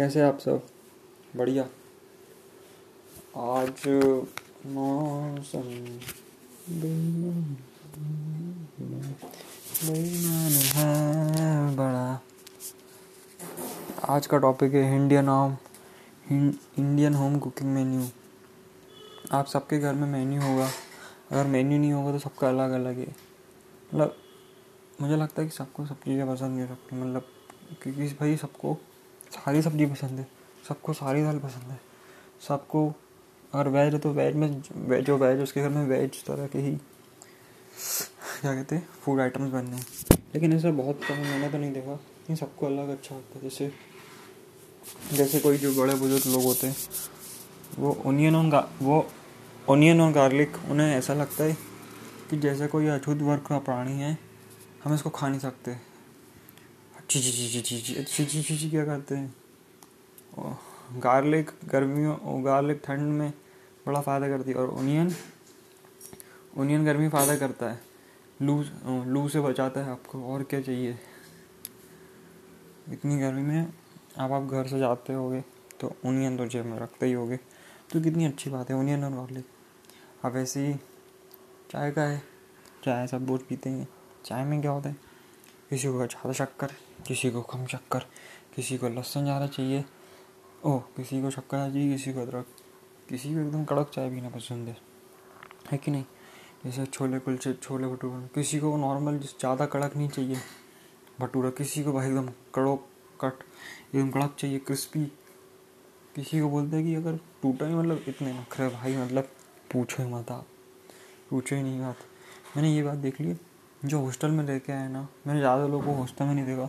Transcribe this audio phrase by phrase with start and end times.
[0.00, 0.62] कैसे आप सब?
[1.36, 1.62] बढ़िया।
[3.36, 3.82] आज
[4.66, 5.66] मौसम
[10.76, 12.20] है बड़ा।
[14.08, 15.56] आज का टॉपिक है Indian home
[16.32, 18.08] Indian home cooking menu
[19.32, 20.70] आप सबके घर में मेन्यू होगा।
[21.30, 23.14] अगर मेन्यू नहीं होगा तो सबका अलग अलग है।
[23.94, 24.16] मतलब
[25.00, 27.28] मुझे लगता है कि सबको सब चीज़ें पसंद नहीं सकती मतलब
[27.82, 28.78] क्योंकि भाई सबको
[29.30, 30.26] सारी सब्ज़ी पसंद है,
[30.68, 31.80] सबको सारी दाल पसंद है।
[32.48, 32.86] सबको
[33.52, 34.48] अगर वेज है तो वेज में
[34.88, 36.72] वेज जो वेज उसके घर में वेज तरह के ही,
[38.40, 39.84] क्या कहते हैं फ़ूड आइटम्स बनने हैं।
[40.34, 43.72] लेकिन ऐसा बहुत कम, मैंने तो नहीं देखा। लेकिन सबको अलग अच्छा होता है। जैसे
[45.12, 46.76] जैसे कोई जो बड़े बुज़ुर्ग लोग होते हैं,
[47.78, 49.06] वो ओनियन और वो
[49.68, 51.56] ओनियन और गार्लिक उन्हें ऐसा लगता है
[52.30, 54.18] कि जैसे कोई अछूत वर्ग का प्राणी है,
[54.84, 55.76] हम इसको खा नहीं सकते।
[57.10, 60.50] ची ची ची ची ची ची ची ची क्या करते हैं
[60.96, 63.32] गार्लिक गर्मियों गार्लिक ठंड में
[63.86, 65.10] बड़ा फ़ायदा करती है और ओनियन
[66.58, 67.80] ओनियन गर्मी फ़ायदा करता है
[68.40, 68.62] लू
[69.06, 70.96] लू से बचाता है आपको और क्या चाहिए
[72.92, 73.72] इतनी गर्मी में
[74.18, 75.44] आप आप घर से जाते होगे
[75.80, 77.36] तो ओनियन तो जेब में रखते ही होगे
[77.92, 79.44] तो कितनी अच्छी बात है ओनियन और गार्लिक
[80.24, 80.74] अब ऐसे ही
[81.70, 82.22] चाय का है
[82.84, 83.88] चाय सब बहुत पीते हैं
[84.24, 85.09] चाय में क्या होता है
[85.70, 86.70] किसी को ज़्यादा शक्कर,
[87.06, 88.04] किसी को कम शक्कर,
[88.56, 89.84] किसी को लहसुन ज़्यादा चाहिए।
[90.64, 92.46] ओ किसी को शक्कर चाहिए, किसी को अदरक।
[93.08, 94.76] किसी को एकदम कड़क चाय पीना पसंद है।
[95.72, 96.04] है कि नहीं?
[96.64, 100.36] जैसे छोले कुलचे, छोले भटूरे। किसी को नॉर्मल ज़्यादा कड़क नहीं चाहिए।
[101.20, 102.76] भटूरा, किसी को भाई एकदम कड़ो
[103.20, 103.42] कट,
[103.94, 105.04] एकदम कड़क चाहिए क्रिस्पी
[106.14, 109.28] किसी को बोलते हैं कि अगर टूटा ही मतलब इतने नखरे, भाई मतलब
[109.72, 110.46] पूछो ही मत आप।
[111.30, 111.96] पूछो ही नहीं बात
[112.56, 113.34] मैंने ये बात देख ली
[113.82, 116.68] जो हॉस्टल में लेके आए ना, मैंने ज़्यादा लोगों को हॉस्टल में नहीं देखा,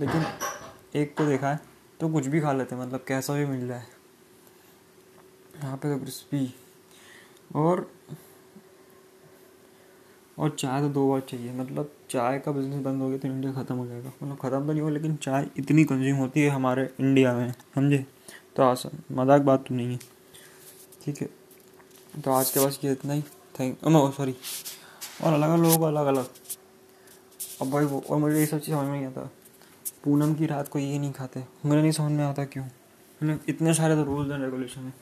[0.00, 0.24] लेकिन
[0.94, 1.60] एक को देखा है
[2.00, 3.84] तो कुछ भी खा लेते हैं मतलब कैसा भी मिल जाए।
[5.56, 6.54] यहाँ पे तो क्रिस्पी
[7.56, 7.86] और
[10.38, 13.52] और चाय तो दो बार चाहिए मतलब चाय का बिज़नेस बंद हो गया तो इंडिया
[13.54, 16.88] ख़त्म हो जाएगा। मतलब ख़त्म तो नहीं होगा लेकिन चाय इतनी कंज्यूम होती है हमारे
[17.00, 18.04] इंडिया में, समझे?
[18.56, 19.98] तो आसान मज़ाक बात तो नहीं है।
[21.04, 21.28] ठीक है
[22.14, 23.22] तो आज के पास ये इतना ही।
[23.60, 23.78] थैंक
[24.16, 24.34] सॉरी
[25.22, 26.26] और अलग अलग लोगों को अलग अलग
[27.62, 29.30] अब भाई वो और मुझे ये सब चीज़ समझ में नहीं आता।
[30.04, 32.64] पूनम की रात को ये नहीं खाते। मुझे नहीं समझ में आता क्यों?
[32.64, 34.94] मतलब इतने सारे तो रूल्स एंड रेगुलेशन है।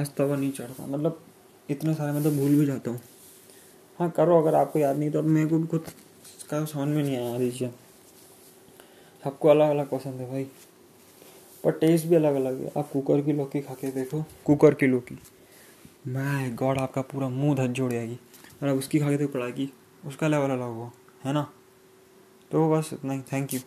[0.00, 1.24] आज तवा नहीं चढ़ता। मतलब
[1.70, 3.00] इतने सारे मैं तो भूल भी जाता हूँ।
[3.98, 5.84] हाँ करो अगर आपको याद नहीं तो। मेरे को भी खुद
[6.50, 7.70] का समझ में नहीं आया दीजिए
[9.24, 10.44] सबको अलग अलग पसंद है भाई।
[11.64, 14.86] पर टेस्ट भी अलग अलग है। आप कुकर की लौकी खा के देखो। कुकर की
[14.86, 15.18] लौकी।
[16.06, 18.18] मैं गॉड आपका पूरा मुँह धज जोड़ जाएगी।
[18.62, 19.72] और अब उसकी खा के देखो कड़ाई की।
[20.06, 20.92] उसका लेवल अलग हो
[21.24, 21.52] है ना?
[22.52, 23.60] तो बस इतना ही। Thank you